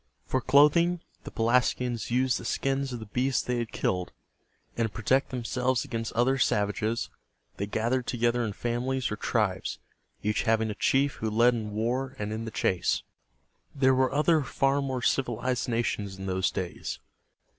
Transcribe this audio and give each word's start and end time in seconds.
For 0.25 0.41
clothing, 0.41 1.01
the 1.25 1.29
Pelasgians 1.31 2.09
used 2.09 2.39
the 2.39 2.43
skins 2.43 2.91
of 2.91 2.99
the 2.99 3.05
beasts 3.05 3.43
they 3.43 3.59
had 3.59 3.71
killed; 3.71 4.11
and 4.75 4.87
to 4.87 4.91
protect 4.91 5.29
themselves 5.29 5.85
against 5.85 6.11
other 6.13 6.39
savages, 6.39 7.11
they 7.57 7.67
gathered 7.67 8.07
together 8.07 8.43
in 8.43 8.53
families 8.53 9.11
or 9.11 9.15
tribes, 9.15 9.77
each 10.23 10.41
having 10.41 10.71
a 10.71 10.73
chief 10.73 11.17
who 11.17 11.29
led 11.29 11.53
in 11.53 11.69
war 11.69 12.15
and 12.17 12.33
in 12.33 12.45
the 12.45 12.49
chase. 12.49 13.03
There 13.75 13.93
were 13.93 14.11
other 14.11 14.41
far 14.41 14.81
more 14.81 15.03
civilized 15.03 15.69
nations 15.69 16.17
in 16.17 16.25
those 16.25 16.49
days. 16.49 16.97